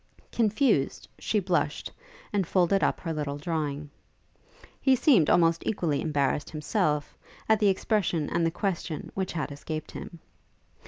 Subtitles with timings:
[0.31, 1.91] Confused, she blushed,
[2.33, 3.91] and folded up her little drawing.
[4.81, 7.15] He seemed almost equally embarrassed himself,
[7.47, 10.17] at the expression and the question which had escaped him.